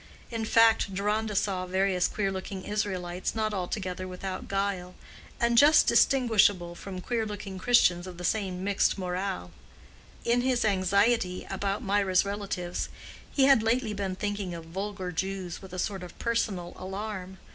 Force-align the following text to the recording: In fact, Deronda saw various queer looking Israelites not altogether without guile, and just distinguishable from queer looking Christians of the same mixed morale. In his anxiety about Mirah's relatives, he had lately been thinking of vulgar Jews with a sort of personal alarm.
In 0.31 0.45
fact, 0.45 0.95
Deronda 0.95 1.35
saw 1.35 1.67
various 1.67 2.07
queer 2.07 2.31
looking 2.31 2.63
Israelites 2.63 3.35
not 3.35 3.53
altogether 3.53 4.07
without 4.07 4.47
guile, 4.47 4.95
and 5.39 5.59
just 5.59 5.85
distinguishable 5.85 6.73
from 6.73 7.01
queer 7.01 7.23
looking 7.23 7.59
Christians 7.59 8.07
of 8.07 8.17
the 8.17 8.23
same 8.23 8.63
mixed 8.63 8.97
morale. 8.97 9.51
In 10.25 10.41
his 10.41 10.65
anxiety 10.65 11.45
about 11.51 11.83
Mirah's 11.83 12.25
relatives, 12.25 12.89
he 13.31 13.43
had 13.43 13.61
lately 13.61 13.93
been 13.93 14.15
thinking 14.15 14.55
of 14.55 14.65
vulgar 14.65 15.11
Jews 15.11 15.61
with 15.61 15.71
a 15.71 15.77
sort 15.77 16.01
of 16.01 16.17
personal 16.17 16.73
alarm. 16.77 17.37